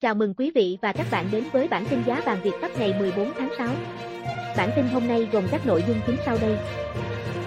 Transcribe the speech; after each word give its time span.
Chào 0.00 0.14
mừng 0.14 0.34
quý 0.34 0.50
vị 0.54 0.78
và 0.82 0.92
các 0.92 1.06
bạn 1.10 1.28
đến 1.32 1.44
với 1.52 1.68
bản 1.68 1.84
tin 1.90 2.02
giá 2.06 2.20
vàng 2.26 2.42
Việt 2.42 2.52
Bắc 2.62 2.78
ngày 2.78 2.94
14 2.98 3.32
tháng 3.38 3.48
6. 3.58 3.68
Bản 4.56 4.70
tin 4.76 4.88
hôm 4.88 5.08
nay 5.08 5.28
gồm 5.32 5.44
các 5.50 5.66
nội 5.66 5.84
dung 5.88 6.00
chính 6.06 6.16
sau 6.26 6.38
đây. 6.40 6.56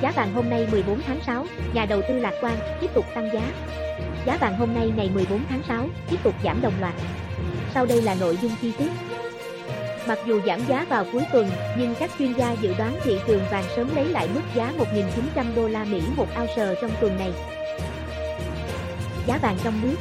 Giá 0.02 0.12
vàng 0.12 0.34
hôm 0.34 0.50
nay 0.50 0.68
14 0.72 1.02
tháng 1.02 1.20
6, 1.26 1.46
nhà 1.74 1.86
đầu 1.86 2.02
tư 2.08 2.20
lạc 2.20 2.34
quan, 2.42 2.58
tiếp 2.82 2.88
tục 2.94 3.06
tăng 3.16 3.30
giá. 3.34 3.42
Giá 4.26 4.38
vàng 4.38 4.58
hôm 4.58 4.74
nay 4.74 4.92
ngày 4.98 5.10
14 5.14 5.40
tháng 5.50 5.62
6, 5.68 5.88
tiếp 6.10 6.18
tục 6.24 6.36
giảm 6.44 6.62
đồng 6.62 6.74
loạt. 6.80 6.94
Sau 7.74 7.86
đây 7.86 8.02
là 8.02 8.16
nội 8.20 8.38
dung 8.42 8.52
chi 8.62 8.72
tiết. 8.78 8.90
Mặc 10.08 10.20
dù 10.28 10.42
giảm 10.46 10.60
giá 10.68 10.86
vào 10.90 11.06
cuối 11.12 11.24
tuần, 11.34 11.48
nhưng 11.78 11.96
các 12.00 12.12
chuyên 12.20 12.34
gia 12.34 12.52
dự 12.52 12.74
đoán 12.78 12.96
thị 13.04 13.18
trường 13.28 13.44
vàng 13.52 13.66
sớm 13.76 13.96
lấy 13.96 14.06
lại 14.06 14.30
mức 14.34 14.42
giá 14.56 14.74
1.900 15.36 15.46
đô 15.56 15.68
la 15.68 15.84
Mỹ 15.84 16.02
một 16.16 16.28
ounce 16.40 16.76
trong 16.82 16.92
tuần 17.02 17.18
này. 17.18 17.34
Giá 19.28 19.38
vàng 19.38 19.58
trong 19.64 19.82
nước 19.84 19.96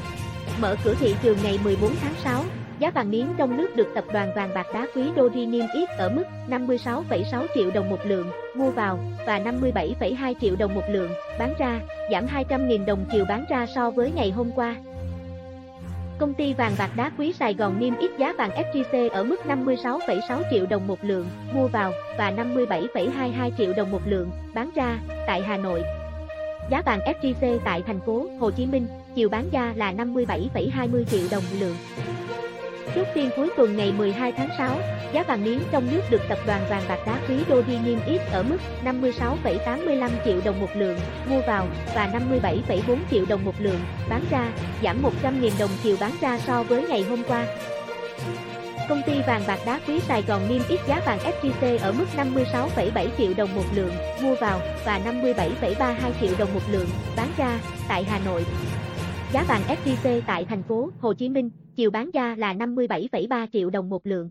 Mở 0.59 0.77
cửa 0.85 0.95
thị 0.95 1.15
trường 1.23 1.39
ngày 1.43 1.59
14 1.65 1.91
tháng 2.03 2.15
6, 2.25 2.43
giá 2.79 2.91
vàng 2.91 3.11
miếng 3.11 3.27
trong 3.37 3.57
nước 3.57 3.77
được 3.77 3.89
tập 3.95 4.05
đoàn 4.13 4.33
vàng 4.37 4.51
bạc 4.55 4.67
đá 4.75 4.87
quý 4.95 5.03
Doji 5.17 5.51
niêm 5.51 5.65
yết 5.75 5.89
ở 5.89 6.09
mức 6.09 6.25
56,6 6.49 7.47
triệu 7.55 7.71
đồng 7.71 7.91
một 7.91 8.07
lượng 8.07 8.31
mua 8.55 8.71
vào 8.71 8.99
và 9.27 9.39
57,2 9.39 10.35
triệu 10.41 10.57
đồng 10.57 10.75
một 10.75 10.85
lượng 10.91 11.11
bán 11.39 11.55
ra, 11.59 11.81
giảm 12.13 12.27
200.000 12.27 12.85
đồng 12.85 13.05
chiều 13.13 13.25
bán 13.29 13.45
ra 13.51 13.67
so 13.75 13.91
với 13.91 14.13
ngày 14.15 14.31
hôm 14.31 14.51
qua. 14.53 14.77
Công 16.19 16.35
ty 16.35 16.55
vàng 16.55 16.73
bạc 16.79 16.91
đá 16.97 17.11
quý 17.19 17.33
Sài 17.33 17.55
Gòn 17.55 17.81
niêm 17.81 17.97
yết 17.99 18.11
giá 18.19 18.33
vàng 18.39 18.51
SJC 18.51 19.11
ở 19.11 19.25
mức 19.25 19.41
56,6 19.47 20.43
triệu 20.51 20.67
đồng 20.67 20.87
một 20.87 20.99
lượng 21.05 21.27
mua 21.53 21.69
vào 21.69 21.93
và 22.19 22.31
57,22 22.31 23.51
triệu 23.59 23.73
đồng 23.77 23.91
một 23.91 24.03
lượng 24.07 24.31
bán 24.55 24.71
ra 24.75 24.99
tại 25.27 25.43
Hà 25.43 25.57
Nội. 25.57 25.83
Giá 26.71 26.83
vàng 26.83 27.01
SJC 27.01 27.59
tại 27.65 27.83
thành 27.87 28.01
phố 28.01 28.27
Hồ 28.41 28.51
Chí 28.51 28.67
Minh 28.67 28.87
chiều 29.15 29.29
bán 29.29 29.51
ra 29.53 29.73
là 29.77 29.93
57,20 29.93 31.05
triệu 31.05 31.27
đồng 31.31 31.43
lượng. 31.61 31.77
Chốt 32.95 33.07
phiên 33.15 33.31
cuối 33.37 33.51
tuần 33.57 33.77
ngày 33.77 33.93
12 33.93 34.33
tháng 34.33 34.49
6, 34.59 34.79
giá 35.13 35.23
vàng 35.23 35.45
miếng 35.45 35.61
trong 35.71 35.89
nước 35.93 36.01
được 36.11 36.21
tập 36.29 36.39
đoàn 36.47 36.63
vàng 36.71 36.83
bạc 36.89 36.99
đá 37.07 37.19
quý 37.29 37.35
Doji 37.49 37.85
niêm 37.85 37.99
yết 38.07 38.21
ở 38.33 38.43
mức 38.43 38.59
56,85 38.85 40.11
triệu 40.25 40.41
đồng 40.45 40.61
một 40.61 40.71
lượng 40.75 40.99
mua 41.31 41.41
vào 41.47 41.67
và 41.95 42.21
57,4 42.33 42.97
triệu 43.11 43.25
đồng 43.29 43.45
một 43.45 43.55
lượng 43.59 43.81
bán 44.09 44.25
ra, 44.31 44.53
giảm 44.83 45.03
100.000 45.03 45.51
đồng 45.59 45.71
chiều 45.83 45.97
bán 46.01 46.13
ra 46.21 46.39
so 46.39 46.63
với 46.63 46.89
ngày 46.89 47.03
hôm 47.03 47.23
qua. 47.29 47.47
Công 48.91 49.03
ty 49.07 49.13
vàng 49.27 49.43
bạc 49.47 49.59
đá 49.67 49.81
quý 49.87 50.01
Sài 50.01 50.23
Gòn 50.23 50.43
niêm 50.49 50.63
yết 50.69 50.81
giá 50.89 51.03
vàng 51.07 51.19
SJC 51.19 51.79
ở 51.79 51.93
mức 51.93 52.05
56,7 52.17 53.09
triệu 53.19 53.35
đồng 53.37 53.55
một 53.55 53.65
lượng 53.75 53.93
mua 54.23 54.35
vào 54.35 54.61
và 54.85 55.01
57,32 55.05 56.13
triệu 56.21 56.33
đồng 56.39 56.55
một 56.55 56.61
lượng 56.71 56.89
bán 57.17 57.29
ra 57.37 57.61
tại 57.89 58.05
Hà 58.05 58.21
Nội. 58.25 58.45
Giá 59.33 59.45
vàng 59.49 59.63
SJC 59.69 60.21
tại 60.27 60.45
thành 60.45 60.63
phố 60.63 60.91
Hồ 61.01 61.13
Chí 61.13 61.29
Minh, 61.29 61.51
chiều 61.77 61.91
bán 61.91 62.11
ra 62.11 62.35
là 62.39 62.55
57,3 62.55 63.47
triệu 63.53 63.71
đồng 63.71 63.89
một 63.89 64.07
lượng. 64.07 64.31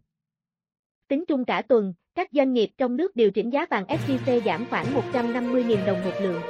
Tính 1.07 1.23
chung 1.27 1.45
cả 1.45 1.61
tuần, 1.61 1.93
các 2.15 2.29
doanh 2.31 2.53
nghiệp 2.53 2.69
trong 2.77 2.97
nước 2.97 3.15
điều 3.15 3.31
chỉnh 3.31 3.49
giá 3.49 3.65
vàng 3.69 3.85
SJC 3.85 4.41
giảm 4.45 4.65
khoảng 4.69 4.85
150.000 5.13 5.85
đồng 5.85 6.03
một 6.03 6.13
lượng. 6.21 6.41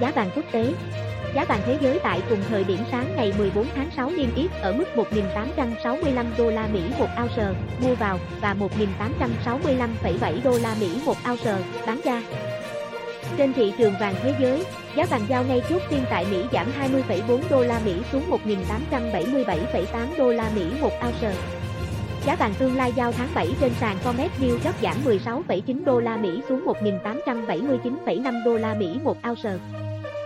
Giá 0.00 0.12
vàng 0.14 0.30
quốc 0.34 0.44
tế 0.52 0.72
Giá 1.34 1.44
vàng 1.44 1.60
thế 1.66 1.78
giới 1.80 1.98
tại 2.02 2.22
cùng 2.30 2.38
thời 2.48 2.64
điểm 2.64 2.78
sáng 2.90 3.16
ngày 3.16 3.32
14 3.38 3.66
tháng 3.74 3.90
6 3.96 4.10
niêm 4.10 4.34
yết 4.34 4.50
ở 4.62 4.72
mức 4.72 4.84
1.865 4.94 6.24
đô 6.38 6.50
la 6.50 6.68
Mỹ 6.72 6.82
một 6.98 7.08
ounce 7.22 7.46
mua 7.82 7.94
vào 7.94 8.18
và 8.40 8.54
1.865,7 8.54 10.42
đô 10.44 10.58
la 10.58 10.74
Mỹ 10.80 11.00
một 11.04 11.16
ounce 11.30 11.56
bán 11.86 12.00
ra. 12.04 12.22
Trên 13.36 13.52
thị 13.52 13.72
trường 13.78 13.94
vàng 14.00 14.14
thế 14.22 14.34
giới, 14.40 14.64
giá 14.96 15.06
vàng 15.06 15.26
giao 15.28 15.44
ngay 15.44 15.62
chốt 15.68 15.82
phiên 15.90 16.04
tại 16.10 16.26
Mỹ 16.30 16.44
giảm 16.52 16.66
20,4 16.80 17.40
đô 17.50 17.62
la 17.62 17.80
Mỹ 17.84 17.94
xuống 18.12 18.30
1.877,8 18.46 20.18
đô 20.18 20.32
la 20.32 20.50
Mỹ 20.54 20.64
một 20.80 20.92
ounce. 21.06 21.32
Giá 22.26 22.36
vàng 22.36 22.54
tương 22.58 22.76
lai 22.76 22.92
giao 22.96 23.12
tháng 23.12 23.28
7 23.34 23.48
trên 23.60 23.72
sàn 23.80 23.96
Comex 24.04 24.30
New 24.40 24.50
York 24.50 24.82
giảm 24.82 24.96
16,9 25.04 25.84
đô 25.84 26.00
la 26.00 26.16
Mỹ 26.16 26.42
xuống 26.48 26.66
1.879,5 26.66 28.44
đô 28.44 28.56
la 28.56 28.74
Mỹ 28.74 28.98
một 29.02 29.16
ounce. 29.28 29.50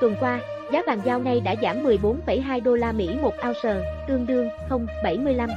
Tuần 0.00 0.14
qua, 0.20 0.40
giá 0.72 0.82
vàng 0.86 1.00
giao 1.04 1.20
ngay 1.20 1.40
đã 1.40 1.54
giảm 1.62 1.84
14,2 1.84 2.62
đô 2.62 2.74
la 2.76 2.92
Mỹ 2.92 3.10
một 3.22 3.34
ounce, 3.46 3.84
tương 4.08 4.26
đương 4.26 4.48
0,75. 4.68 5.48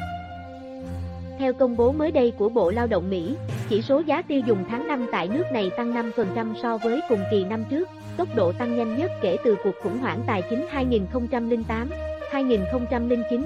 Theo 1.39 1.53
công 1.53 1.77
bố 1.77 1.91
mới 1.91 2.11
đây 2.11 2.33
của 2.37 2.49
Bộ 2.49 2.71
Lao 2.71 2.87
động 2.87 3.09
Mỹ, 3.09 3.35
chỉ 3.69 3.81
số 3.81 3.99
giá 3.99 4.21
tiêu 4.21 4.41
dùng 4.45 4.65
tháng 4.69 4.87
5 4.87 5.07
tại 5.11 5.27
nước 5.27 5.43
này 5.51 5.71
tăng 5.77 5.93
5% 5.93 6.53
so 6.63 6.77
với 6.77 7.01
cùng 7.09 7.19
kỳ 7.31 7.45
năm 7.45 7.63
trước, 7.69 7.89
tốc 8.17 8.27
độ 8.35 8.51
tăng 8.51 8.77
nhanh 8.77 8.97
nhất 8.97 9.11
kể 9.21 9.37
từ 9.43 9.55
cuộc 9.63 9.75
khủng 9.83 9.97
hoảng 9.97 10.19
tài 10.27 10.43
chính 10.49 10.65
2008-2009. 12.31 13.43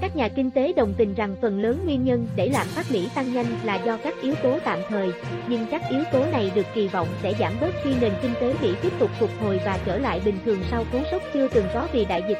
Các 0.00 0.16
nhà 0.16 0.28
kinh 0.28 0.50
tế 0.50 0.72
đồng 0.72 0.94
tình 0.96 1.14
rằng 1.14 1.36
phần 1.42 1.62
lớn 1.62 1.80
nguyên 1.84 2.04
nhân 2.04 2.26
để 2.36 2.48
lạm 2.48 2.66
phát 2.66 2.86
Mỹ 2.90 3.08
tăng 3.14 3.34
nhanh 3.34 3.46
là 3.64 3.74
do 3.74 3.98
các 4.04 4.14
yếu 4.22 4.34
tố 4.42 4.58
tạm 4.64 4.78
thời, 4.88 5.12
nhưng 5.48 5.66
các 5.70 5.82
yếu 5.90 6.00
tố 6.12 6.24
này 6.32 6.52
được 6.54 6.66
kỳ 6.74 6.88
vọng 6.88 7.08
sẽ 7.22 7.34
giảm 7.40 7.52
bớt 7.60 7.74
khi 7.84 7.90
nền 8.00 8.12
kinh 8.22 8.32
tế 8.40 8.54
Mỹ 8.62 8.74
tiếp 8.82 8.92
tục 8.98 9.10
phục 9.20 9.30
hồi 9.40 9.60
và 9.64 9.78
trở 9.86 9.98
lại 9.98 10.20
bình 10.24 10.38
thường 10.44 10.62
sau 10.70 10.84
cú 10.92 10.98
sốc 11.10 11.22
chưa 11.34 11.48
từng 11.48 11.64
có 11.74 11.88
vì 11.92 12.04
đại 12.04 12.22
dịch. 12.28 12.38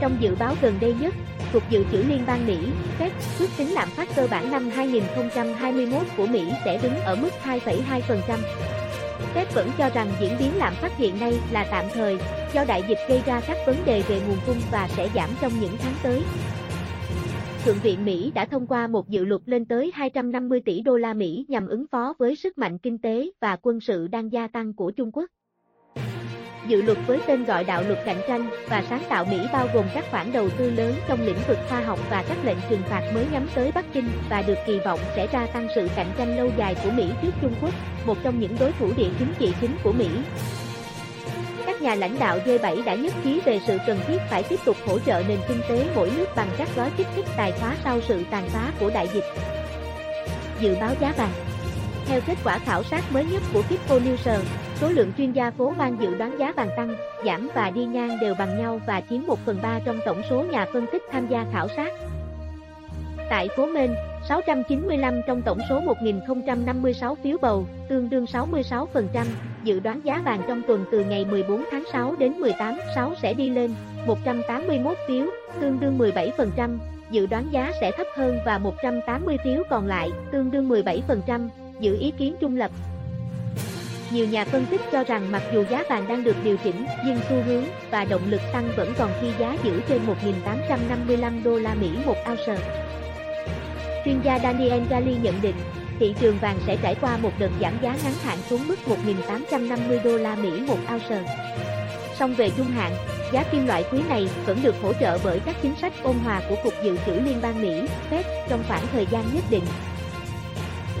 Trong 0.00 0.16
dự 0.20 0.34
báo 0.38 0.54
gần 0.62 0.74
đây 0.80 0.94
nhất, 1.00 1.14
Cục 1.52 1.70
Dự 1.70 1.84
trữ 1.92 1.98
Liên 2.08 2.24
bang 2.26 2.46
Mỹ, 2.46 2.58
Fed, 2.98 3.10
ước 3.38 3.48
tính 3.56 3.72
lạm 3.72 3.88
phát 3.88 4.08
cơ 4.16 4.26
bản 4.30 4.50
năm 4.50 4.70
2021 4.70 6.02
của 6.16 6.26
Mỹ 6.26 6.52
sẽ 6.64 6.78
đứng 6.82 6.94
ở 6.94 7.16
mức 7.16 7.30
2,2%. 7.44 8.38
Fed 9.34 9.46
vẫn 9.54 9.70
cho 9.78 9.90
rằng 9.94 10.08
diễn 10.20 10.32
biến 10.38 10.50
lạm 10.56 10.74
phát 10.74 10.96
hiện 10.96 11.20
nay 11.20 11.32
là 11.52 11.66
tạm 11.70 11.84
thời, 11.94 12.18
do 12.54 12.64
đại 12.68 12.82
dịch 12.88 12.98
gây 13.08 13.22
ra 13.26 13.40
các 13.46 13.56
vấn 13.66 13.76
đề 13.86 14.02
về 14.08 14.20
nguồn 14.28 14.38
cung 14.46 14.56
và 14.70 14.88
sẽ 14.88 15.08
giảm 15.14 15.30
trong 15.40 15.52
những 15.60 15.72
tháng 15.78 15.94
tới. 16.02 16.22
Thượng 17.64 17.78
viện 17.82 18.04
Mỹ 18.04 18.32
đã 18.34 18.44
thông 18.44 18.66
qua 18.66 18.86
một 18.86 19.08
dự 19.08 19.24
luật 19.24 19.40
lên 19.46 19.64
tới 19.64 19.90
250 19.94 20.60
tỷ 20.64 20.80
đô 20.80 20.96
la 20.96 21.14
Mỹ 21.14 21.44
nhằm 21.48 21.68
ứng 21.68 21.86
phó 21.90 22.14
với 22.18 22.36
sức 22.36 22.58
mạnh 22.58 22.78
kinh 22.78 22.98
tế 22.98 23.30
và 23.40 23.56
quân 23.62 23.80
sự 23.80 24.06
đang 24.06 24.32
gia 24.32 24.48
tăng 24.48 24.74
của 24.74 24.90
Trung 24.90 25.12
Quốc. 25.12 25.30
Dự 26.68 26.82
luật 26.82 26.98
với 27.06 27.20
tên 27.26 27.44
gọi 27.44 27.64
đạo 27.64 27.82
luật 27.82 27.98
cạnh 28.04 28.20
tranh 28.28 28.50
và 28.68 28.82
sáng 28.90 29.02
tạo 29.08 29.24
Mỹ 29.24 29.38
bao 29.52 29.68
gồm 29.74 29.84
các 29.94 30.04
khoản 30.10 30.32
đầu 30.32 30.48
tư 30.50 30.70
lớn 30.70 30.94
trong 31.08 31.26
lĩnh 31.26 31.38
vực 31.48 31.58
khoa 31.68 31.80
học 31.80 31.98
và 32.10 32.24
các 32.28 32.36
lệnh 32.44 32.56
trừng 32.70 32.82
phạt 32.88 33.10
mới 33.14 33.26
nhắm 33.32 33.48
tới 33.54 33.72
Bắc 33.74 33.84
Kinh 33.92 34.08
và 34.30 34.42
được 34.42 34.58
kỳ 34.66 34.78
vọng 34.78 35.00
sẽ 35.16 35.26
gia 35.32 35.46
tăng 35.46 35.68
sự 35.74 35.88
cạnh 35.96 36.10
tranh 36.18 36.36
lâu 36.36 36.50
dài 36.56 36.76
của 36.84 36.90
Mỹ 36.90 37.10
trước 37.22 37.30
Trung 37.42 37.54
Quốc, 37.62 37.74
một 38.06 38.16
trong 38.22 38.40
những 38.40 38.56
đối 38.60 38.72
thủ 38.72 38.90
địa 38.96 39.08
chính 39.18 39.34
trị 39.38 39.52
chính 39.60 39.76
của 39.82 39.92
Mỹ. 39.92 40.08
Các 41.66 41.82
nhà 41.82 41.94
lãnh 41.94 42.18
đạo 42.18 42.38
G7 42.44 42.84
đã 42.84 42.94
nhất 42.94 43.14
trí 43.24 43.40
về 43.44 43.60
sự 43.66 43.78
cần 43.86 43.98
thiết 44.06 44.18
phải 44.30 44.42
tiếp 44.42 44.60
tục 44.64 44.76
hỗ 44.86 44.98
trợ 44.98 45.22
nền 45.28 45.38
kinh 45.48 45.60
tế 45.68 45.86
mỗi 45.94 46.10
nước 46.16 46.26
bằng 46.36 46.48
các 46.58 46.68
gói 46.76 46.90
kích 46.96 47.06
thích 47.16 47.26
tài 47.36 47.52
khóa 47.52 47.76
sau 47.84 48.00
sự 48.08 48.22
tàn 48.30 48.48
phá 48.48 48.72
của 48.80 48.90
đại 48.90 49.08
dịch. 49.14 49.24
Dự 50.60 50.76
báo 50.80 50.90
giá 51.00 51.12
vàng 51.16 51.32
theo 52.06 52.20
kết 52.26 52.38
quả 52.44 52.58
khảo 52.58 52.82
sát 52.82 53.04
mới 53.12 53.24
nhất 53.24 53.42
của 53.52 53.62
Kipco 53.62 53.98
Nielsen, 53.98 54.40
Số 54.80 54.88
lượng 54.88 55.12
chuyên 55.18 55.32
gia 55.32 55.50
phố 55.50 55.72
ban 55.78 55.96
dự 56.00 56.14
đoán 56.14 56.38
giá 56.38 56.52
vàng 56.52 56.70
tăng, 56.76 56.96
giảm 57.24 57.48
và 57.54 57.70
đi 57.70 57.84
ngang 57.84 58.18
đều 58.20 58.34
bằng 58.38 58.58
nhau 58.58 58.80
và 58.86 59.02
chiếm 59.10 59.26
1 59.26 59.38
phần 59.46 59.58
3 59.62 59.80
trong 59.84 60.00
tổng 60.06 60.22
số 60.30 60.44
nhà 60.44 60.66
phân 60.72 60.86
tích 60.92 61.02
tham 61.12 61.26
gia 61.28 61.46
khảo 61.52 61.68
sát. 61.76 61.92
Tại 63.30 63.48
phố 63.56 63.66
Mên, 63.66 63.94
695 64.28 65.20
trong 65.26 65.42
tổng 65.42 65.58
số 65.68 65.80
1.056 65.80 67.14
phiếu 67.14 67.36
bầu, 67.40 67.66
tương 67.88 68.10
đương 68.10 68.24
66%, 68.24 68.86
dự 69.64 69.80
đoán 69.80 70.00
giá 70.04 70.22
vàng 70.24 70.42
trong 70.48 70.62
tuần 70.66 70.84
từ 70.90 71.04
ngày 71.04 71.24
14 71.24 71.64
tháng 71.70 71.84
6 71.92 72.14
đến 72.18 72.32
18 72.32 72.78
6 72.94 73.14
sẽ 73.22 73.34
đi 73.34 73.50
lên, 73.50 73.74
181 74.06 74.96
phiếu, 75.08 75.26
tương 75.60 75.80
đương 75.80 75.98
17%, 75.98 76.78
dự 77.10 77.26
đoán 77.26 77.48
giá 77.50 77.72
sẽ 77.80 77.90
thấp 77.96 78.06
hơn 78.16 78.38
và 78.44 78.58
180 78.58 79.36
phiếu 79.44 79.62
còn 79.70 79.86
lại, 79.86 80.10
tương 80.32 80.50
đương 80.50 80.68
17%, 80.68 81.48
giữ 81.80 81.98
ý 82.00 82.12
kiến 82.18 82.36
trung 82.40 82.56
lập, 82.56 82.70
nhiều 84.10 84.26
nhà 84.26 84.44
phân 84.44 84.66
tích 84.70 84.80
cho 84.92 85.04
rằng 85.04 85.32
mặc 85.32 85.42
dù 85.54 85.64
giá 85.70 85.84
vàng 85.90 86.08
đang 86.08 86.24
được 86.24 86.36
điều 86.44 86.56
chỉnh, 86.56 86.86
nhưng 87.06 87.18
xu 87.28 87.42
hướng 87.42 87.64
và 87.90 88.04
động 88.04 88.22
lực 88.30 88.40
tăng 88.52 88.68
vẫn 88.76 88.92
còn 88.98 89.10
khi 89.20 89.28
giá 89.38 89.56
giữ 89.64 89.80
trên 89.88 90.00
1.855 90.06 91.42
đô 91.44 91.58
la 91.58 91.74
Mỹ 91.74 91.90
một 92.06 92.16
ounce. 92.28 92.56
Chuyên 94.04 94.20
gia 94.24 94.38
Daniel 94.38 94.82
Gali 94.90 95.16
nhận 95.22 95.34
định, 95.42 95.56
thị 95.98 96.14
trường 96.20 96.38
vàng 96.38 96.58
sẽ 96.66 96.76
trải 96.82 96.94
qua 97.00 97.16
một 97.16 97.32
đợt 97.38 97.50
giảm 97.60 97.72
giá 97.82 97.96
ngắn 98.04 98.12
hạn 98.22 98.38
xuống 98.50 98.68
mức 98.68 98.76
1.850 98.86 100.02
đô 100.04 100.16
la 100.16 100.36
Mỹ 100.36 100.50
một 100.66 100.78
ounce. 100.92 101.22
Song 102.18 102.34
về 102.34 102.50
trung 102.56 102.66
hạn, 102.66 102.92
giá 103.32 103.42
kim 103.42 103.66
loại 103.66 103.84
quý 103.92 104.00
này 104.08 104.28
vẫn 104.46 104.58
được 104.62 104.74
hỗ 104.82 104.92
trợ 104.92 105.18
bởi 105.24 105.40
các 105.46 105.56
chính 105.62 105.74
sách 105.80 105.92
ôn 106.02 106.16
hòa 106.24 106.42
của 106.48 106.56
Cục 106.64 106.74
Dự 106.82 106.96
trữ 107.06 107.12
Liên 107.12 107.38
bang 107.42 107.62
Mỹ, 107.62 107.82
Fed, 108.10 108.22
trong 108.48 108.62
khoảng 108.68 108.86
thời 108.92 109.06
gian 109.10 109.24
nhất 109.34 109.44
định. 109.50 109.64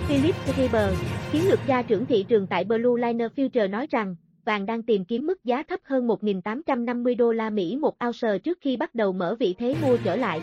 Philip 0.08 0.34
Heber, 0.56 0.94
chiến 1.32 1.48
lược 1.48 1.58
gia 1.66 1.82
trưởng 1.82 2.06
thị 2.06 2.24
trường 2.28 2.46
tại 2.46 2.64
Blue 2.64 3.08
Liner 3.08 3.30
Future 3.36 3.70
nói 3.70 3.86
rằng, 3.90 4.16
vàng 4.44 4.66
đang 4.66 4.82
tìm 4.82 5.04
kiếm 5.04 5.26
mức 5.26 5.44
giá 5.44 5.62
thấp 5.68 5.80
hơn 5.84 6.06
1.850 6.06 7.16
đô 7.16 7.32
la 7.32 7.50
Mỹ 7.50 7.76
một 7.76 7.94
ounce 8.04 8.38
trước 8.38 8.58
khi 8.60 8.76
bắt 8.76 8.94
đầu 8.94 9.12
mở 9.12 9.36
vị 9.38 9.54
thế 9.58 9.74
mua 9.82 9.96
trở 10.04 10.16
lại. 10.16 10.40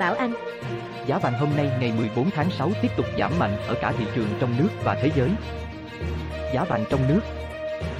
Bảo 0.00 0.14
Anh 0.14 0.32
Giá 1.06 1.18
vàng 1.18 1.38
hôm 1.38 1.48
nay 1.56 1.70
ngày 1.80 1.92
14 1.98 2.30
tháng 2.30 2.50
6 2.50 2.70
tiếp 2.82 2.88
tục 2.96 3.06
giảm 3.18 3.38
mạnh 3.38 3.56
ở 3.68 3.74
cả 3.80 3.92
thị 3.98 4.04
trường 4.14 4.28
trong 4.40 4.50
nước 4.58 4.68
và 4.84 4.94
thế 5.02 5.10
giới. 5.16 5.28
Giá 6.54 6.64
vàng 6.64 6.84
trong 6.90 7.00
nước 7.08 7.20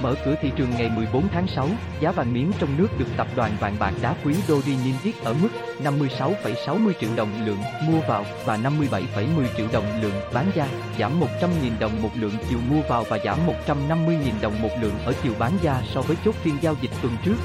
Mở 0.01 0.15
cửa 0.25 0.35
thị 0.41 0.51
trường 0.55 0.69
ngày 0.69 0.89
14 0.95 1.27
tháng 1.27 1.47
6, 1.47 1.67
giá 1.99 2.11
vàng 2.11 2.33
miếng 2.33 2.51
trong 2.59 2.77
nước 2.77 2.87
được 2.99 3.05
tập 3.17 3.27
đoàn 3.35 3.51
vàng 3.59 3.75
bạc 3.79 3.93
đá 4.01 4.15
quý 4.23 4.35
Dodi 4.47 4.75
niêm 4.85 4.95
yết 5.03 5.15
ở 5.23 5.33
mức 5.41 5.49
56,60 5.83 6.93
triệu 6.99 7.09
đồng 7.15 7.45
lượng 7.45 7.59
mua 7.87 7.99
vào 8.07 8.25
và 8.45 8.57
57,10 8.57 9.45
triệu 9.57 9.67
đồng 9.73 10.01
lượng 10.01 10.13
bán 10.33 10.51
ra, 10.55 10.67
giảm 10.99 11.19
100.000 11.19 11.79
đồng 11.79 12.01
một 12.01 12.11
lượng 12.15 12.33
chiều 12.49 12.59
mua 12.69 12.81
vào 12.89 13.03
và 13.09 13.19
giảm 13.25 13.39
150.000 13.67 14.17
đồng 14.41 14.61
một 14.61 14.71
lượng 14.81 14.95
ở 15.05 15.13
chiều 15.23 15.33
bán 15.39 15.51
ra 15.63 15.81
so 15.93 16.01
với 16.01 16.17
chốt 16.25 16.35
phiên 16.35 16.57
giao 16.61 16.75
dịch 16.81 16.91
tuần 17.01 17.17
trước. 17.23 17.35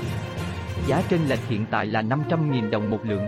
Giá 0.87 1.03
trên 1.09 1.21
lệch 1.29 1.49
hiện 1.49 1.67
tại 1.71 1.87
là 1.87 2.03
500.000 2.03 2.71
đồng 2.71 2.91
một 2.91 3.01
lượng. 3.05 3.27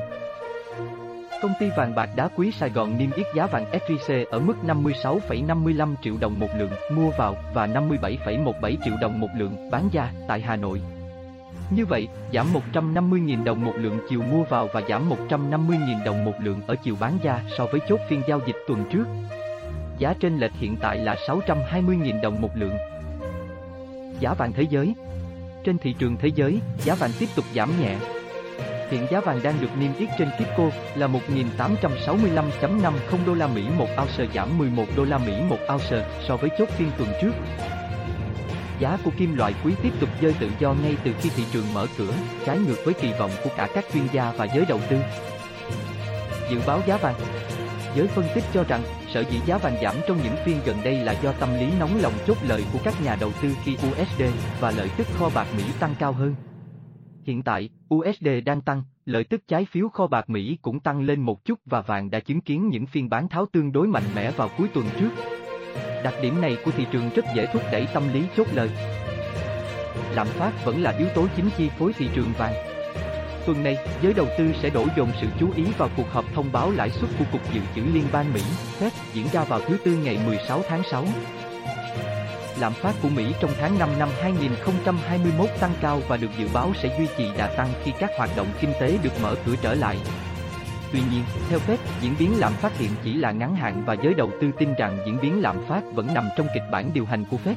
Công 1.42 1.54
ty 1.60 1.70
vàng 1.76 1.94
bạc 1.94 2.10
đá 2.16 2.28
quý 2.36 2.52
Sài 2.52 2.70
Gòn 2.70 2.98
niêm 2.98 3.10
yết 3.12 3.26
giá 3.34 3.46
vàng 3.46 3.66
SJC 3.72 4.24
ở 4.30 4.38
mức 4.38 4.54
56,55 4.66 5.94
triệu 6.02 6.14
đồng 6.20 6.40
một 6.40 6.48
lượng 6.58 6.70
mua 6.92 7.10
vào 7.10 7.36
và 7.54 7.66
57,17 7.66 8.76
triệu 8.84 8.94
đồng 9.00 9.20
một 9.20 9.28
lượng 9.36 9.70
bán 9.70 9.88
ra 9.92 10.12
tại 10.28 10.40
Hà 10.40 10.56
Nội. 10.56 10.82
Như 11.70 11.86
vậy, 11.86 12.08
giảm 12.32 12.46
150.000 12.72 13.44
đồng 13.44 13.64
một 13.64 13.72
lượng 13.76 13.98
chiều 14.10 14.22
mua 14.22 14.42
vào 14.44 14.68
và 14.72 14.82
giảm 14.88 15.10
150.000 15.28 16.04
đồng 16.04 16.24
một 16.24 16.34
lượng 16.40 16.60
ở 16.66 16.76
chiều 16.84 16.96
bán 17.00 17.18
ra 17.22 17.42
so 17.58 17.66
với 17.66 17.80
chốt 17.88 18.00
phiên 18.08 18.22
giao 18.28 18.40
dịch 18.46 18.56
tuần 18.68 18.84
trước. 18.92 19.04
Giá 19.98 20.14
trên 20.20 20.38
lệch 20.38 20.52
hiện 20.52 20.76
tại 20.80 20.98
là 20.98 21.16
620.000 21.26 22.20
đồng 22.22 22.40
một 22.40 22.50
lượng. 22.54 22.76
Giá 24.20 24.34
vàng 24.34 24.52
thế 24.52 24.62
giới 24.62 24.94
Trên 25.64 25.78
thị 25.78 25.94
trường 25.98 26.16
thế 26.16 26.28
giới, 26.34 26.60
giá 26.78 26.94
vàng 26.94 27.10
tiếp 27.18 27.28
tục 27.36 27.44
giảm 27.54 27.70
nhẹ, 27.80 27.96
Hiện 28.92 29.06
giá 29.10 29.20
vàng 29.20 29.40
đang 29.42 29.60
được 29.60 29.68
niêm 29.78 29.90
yết 29.98 30.08
trên 30.18 30.28
Kitco 30.30 30.64
là 30.94 31.06
1.865.50 31.06 33.26
đô 33.26 33.34
la 33.34 33.46
Mỹ 33.46 33.64
một 33.78 33.88
ounce 33.98 34.26
giảm 34.34 34.58
11 34.58 34.84
đô 34.96 35.04
la 35.04 35.18
Mỹ 35.18 35.32
một 35.48 35.58
ounce 35.72 36.06
so 36.28 36.36
với 36.36 36.50
chốt 36.58 36.68
phiên 36.68 36.90
tuần 36.98 37.08
trước. 37.22 37.32
Giá 38.78 38.98
của 39.04 39.10
kim 39.18 39.36
loại 39.36 39.54
quý 39.64 39.72
tiếp 39.82 39.92
tục 40.00 40.08
rơi 40.20 40.34
tự 40.40 40.48
do 40.58 40.74
ngay 40.82 40.96
từ 41.04 41.12
khi 41.20 41.30
thị 41.36 41.44
trường 41.52 41.74
mở 41.74 41.86
cửa, 41.98 42.12
trái 42.46 42.58
ngược 42.58 42.76
với 42.84 42.94
kỳ 42.94 43.12
vọng 43.18 43.30
của 43.44 43.50
cả 43.56 43.68
các 43.74 43.84
chuyên 43.92 44.04
gia 44.12 44.32
và 44.32 44.46
giới 44.54 44.64
đầu 44.68 44.80
tư. 44.90 44.96
Dự 46.50 46.60
báo 46.66 46.80
giá 46.86 46.96
vàng 46.96 47.14
Giới 47.96 48.06
phân 48.06 48.24
tích 48.34 48.44
cho 48.54 48.64
rằng, 48.64 48.82
sở 49.14 49.24
dĩ 49.30 49.40
giá 49.46 49.58
vàng 49.58 49.76
giảm 49.82 49.96
trong 50.08 50.18
những 50.22 50.36
phiên 50.44 50.60
gần 50.64 50.76
đây 50.84 50.94
là 50.94 51.12
do 51.12 51.32
tâm 51.32 51.48
lý 51.58 51.66
nóng 51.78 52.02
lòng 52.02 52.12
chốt 52.26 52.36
lời 52.48 52.64
của 52.72 52.78
các 52.84 53.02
nhà 53.02 53.16
đầu 53.20 53.32
tư 53.42 53.48
khi 53.64 53.76
USD 53.76 54.22
và 54.60 54.70
lợi 54.70 54.90
tức 54.96 55.06
kho 55.18 55.30
bạc 55.34 55.46
Mỹ 55.56 55.64
tăng 55.80 55.94
cao 55.98 56.12
hơn. 56.12 56.34
Hiện 57.24 57.42
tại, 57.42 57.68
USD 57.94 58.28
đang 58.44 58.60
tăng, 58.60 58.82
lợi 59.04 59.24
tức 59.24 59.48
trái 59.48 59.64
phiếu 59.64 59.88
kho 59.88 60.06
bạc 60.06 60.30
Mỹ 60.30 60.58
cũng 60.62 60.80
tăng 60.80 61.02
lên 61.02 61.20
một 61.20 61.44
chút 61.44 61.58
và 61.66 61.80
vàng 61.80 62.10
đã 62.10 62.20
chứng 62.20 62.40
kiến 62.40 62.68
những 62.68 62.86
phiên 62.86 63.08
bán 63.08 63.28
tháo 63.28 63.46
tương 63.52 63.72
đối 63.72 63.88
mạnh 63.88 64.02
mẽ 64.14 64.30
vào 64.30 64.50
cuối 64.58 64.68
tuần 64.74 64.86
trước. 65.00 65.10
Đặc 66.04 66.14
điểm 66.22 66.40
này 66.40 66.56
của 66.64 66.70
thị 66.70 66.86
trường 66.92 67.10
rất 67.16 67.24
dễ 67.36 67.46
thúc 67.52 67.62
đẩy 67.72 67.86
tâm 67.94 68.02
lý 68.12 68.24
chốt 68.36 68.46
lời. 68.54 68.70
Lạm 70.14 70.26
phát 70.26 70.64
vẫn 70.64 70.82
là 70.82 70.90
yếu 70.98 71.08
tố 71.14 71.26
chính 71.36 71.48
chi 71.56 71.68
phối 71.78 71.92
thị 71.92 72.08
trường 72.14 72.32
vàng. 72.38 72.54
Tuần 73.46 73.64
này, 73.64 73.76
giới 74.02 74.14
đầu 74.14 74.26
tư 74.38 74.52
sẽ 74.62 74.70
đổ 74.70 74.86
dồn 74.96 75.08
sự 75.20 75.26
chú 75.40 75.48
ý 75.56 75.64
vào 75.78 75.88
cuộc 75.96 76.10
họp 76.12 76.24
thông 76.34 76.52
báo 76.52 76.70
lãi 76.70 76.90
suất 76.90 77.10
của 77.18 77.24
Cục 77.32 77.54
Dự 77.54 77.60
trữ 77.76 77.82
Liên 77.94 78.04
bang 78.12 78.32
Mỹ, 78.34 78.40
Fed, 78.78 78.90
diễn 79.12 79.26
ra 79.32 79.44
vào 79.44 79.60
thứ 79.60 79.76
Tư 79.84 79.98
ngày 80.04 80.18
16 80.26 80.62
tháng 80.68 80.82
6 80.90 81.04
lạm 82.60 82.72
phát 82.72 82.94
của 83.02 83.08
Mỹ 83.08 83.34
trong 83.40 83.50
tháng 83.60 83.78
5 83.78 83.88
năm 83.98 84.08
2021 84.20 85.48
tăng 85.60 85.72
cao 85.80 86.00
và 86.08 86.16
được 86.16 86.30
dự 86.38 86.48
báo 86.54 86.72
sẽ 86.82 86.96
duy 86.98 87.06
trì 87.16 87.24
đà 87.38 87.46
tăng 87.56 87.68
khi 87.84 87.92
các 87.98 88.10
hoạt 88.16 88.30
động 88.36 88.46
kinh 88.60 88.72
tế 88.80 88.98
được 89.02 89.12
mở 89.22 89.34
cửa 89.46 89.54
trở 89.62 89.74
lại. 89.74 89.98
Tuy 90.92 91.00
nhiên, 91.12 91.22
theo 91.48 91.58
Fed, 91.58 91.76
diễn 92.00 92.14
biến 92.18 92.40
lạm 92.40 92.52
phát 92.52 92.78
hiện 92.78 92.90
chỉ 93.04 93.14
là 93.14 93.32
ngắn 93.32 93.54
hạn 93.54 93.82
và 93.86 93.96
giới 94.02 94.14
đầu 94.14 94.30
tư 94.40 94.50
tin 94.58 94.74
rằng 94.78 94.98
diễn 95.06 95.18
biến 95.22 95.42
lạm 95.42 95.64
phát 95.68 95.82
vẫn 95.94 96.14
nằm 96.14 96.28
trong 96.36 96.46
kịch 96.54 96.64
bản 96.70 96.90
điều 96.94 97.04
hành 97.04 97.24
của 97.30 97.36
Fed. 97.44 97.54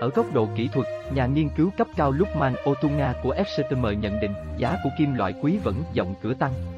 Ở 0.00 0.08
góc 0.08 0.32
độ 0.32 0.48
kỹ 0.56 0.68
thuật, 0.72 0.86
nhà 1.12 1.26
nghiên 1.26 1.48
cứu 1.48 1.70
cấp 1.78 1.86
cao 1.96 2.10
Lukman 2.10 2.54
Otunga 2.64 3.14
của 3.22 3.34
FCTM 3.34 3.92
nhận 3.92 4.20
định 4.20 4.34
giá 4.56 4.76
của 4.84 4.90
kim 4.98 5.14
loại 5.14 5.34
quý 5.42 5.58
vẫn 5.64 5.82
rộng 5.94 6.14
cửa 6.22 6.34
tăng. 6.34 6.77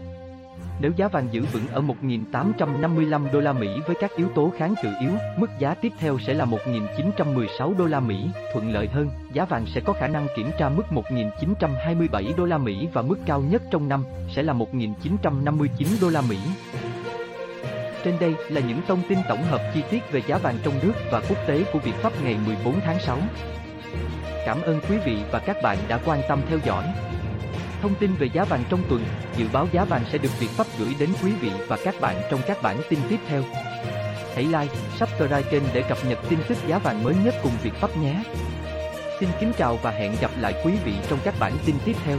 Nếu 0.83 0.93
giá 0.97 1.09
vàng 1.09 1.29
giữ 1.31 1.43
vững 1.53 1.69
ở 1.73 1.83
1.855 2.03 3.33
đô 3.33 3.41
la 3.41 3.53
Mỹ 3.53 3.69
với 3.87 3.97
các 4.01 4.11
yếu 4.17 4.29
tố 4.35 4.53
kháng 4.59 4.75
cự 4.83 4.89
yếu, 5.01 5.11
mức 5.37 5.47
giá 5.59 5.75
tiếp 5.75 5.93
theo 5.99 6.19
sẽ 6.19 6.35
là 6.35 6.45
1.916 6.45 7.77
đô 7.77 7.87
la 7.87 8.01
Mỹ, 8.01 8.31
thuận 8.53 8.73
lợi 8.73 8.89
hơn, 8.89 9.11
giá 9.33 9.45
vàng 9.45 9.67
sẽ 9.67 9.81
có 9.81 9.93
khả 9.93 10.09
năng 10.09 10.27
kiểm 10.37 10.51
tra 10.59 10.69
mức 10.69 10.83
1.927 10.91 12.37
đô 12.37 12.45
la 12.45 12.59
Mỹ 12.59 12.89
và 12.93 13.03
mức 13.03 13.17
cao 13.27 13.41
nhất 13.41 13.63
trong 13.71 13.89
năm 13.89 14.05
sẽ 14.35 14.43
là 14.43 14.53
1.959 14.53 15.87
đô 16.01 16.09
la 16.09 16.23
Mỹ. 16.29 16.39
Trên 18.05 18.15
đây 18.21 18.35
là 18.49 18.61
những 18.61 18.81
thông 18.89 19.03
tin 19.09 19.19
tổng 19.29 19.43
hợp 19.43 19.61
chi 19.75 19.83
tiết 19.91 20.13
về 20.13 20.23
giá 20.27 20.39
vàng 20.39 20.59
trong 20.63 20.75
nước 20.83 20.93
và 21.11 21.21
quốc 21.29 21.39
tế 21.47 21.65
của 21.73 21.79
Việt 21.79 21.95
Pháp 21.95 22.13
ngày 22.25 22.37
14 22.47 22.81
tháng 22.81 23.01
6. 23.01 23.19
Cảm 24.47 24.63
ơn 24.63 24.81
quý 24.89 24.97
vị 25.05 25.17
và 25.33 25.39
các 25.39 25.57
bạn 25.63 25.79
đã 25.89 26.01
quan 26.05 26.21
tâm 26.29 26.41
theo 26.49 26.59
dõi. 26.65 26.85
Thông 27.83 27.95
tin 27.95 28.15
về 28.15 28.29
giá 28.33 28.45
vàng 28.45 28.65
trong 28.69 28.83
tuần, 28.89 29.05
dự 29.37 29.47
báo 29.53 29.69
giá 29.73 29.85
vàng 29.85 30.05
sẽ 30.13 30.19
được 30.19 30.41
Việt 30.41 30.51
Pháp 30.51 30.67
gửi 30.79 30.95
đến 30.99 31.11
quý 31.25 31.33
vị 31.41 31.51
và 31.69 31.79
các 31.85 31.95
bạn 32.01 32.17
trong 32.31 32.41
các 32.47 32.63
bản 32.63 32.77
tin 32.89 32.99
tiếp 33.09 33.19
theo. 33.29 33.43
Hãy 34.35 34.45
like, 34.45 34.75
subscribe 34.99 35.43
kênh 35.51 35.63
để 35.75 35.83
cập 35.89 35.99
nhật 36.09 36.19
tin 36.29 36.39
tức 36.49 36.59
giá 36.67 36.79
vàng 36.79 37.05
mới 37.05 37.15
nhất 37.25 37.35
cùng 37.43 37.53
Việt 37.63 37.75
Pháp 37.75 37.97
nhé. 37.97 38.23
Xin 39.21 39.29
kính 39.41 39.53
chào 39.59 39.79
và 39.83 39.91
hẹn 39.91 40.17
gặp 40.21 40.31
lại 40.39 40.55
quý 40.65 40.73
vị 40.85 40.93
trong 41.09 41.19
các 41.25 41.35
bản 41.41 41.53
tin 41.67 41.77
tiếp 41.85 41.97
theo. 42.05 42.19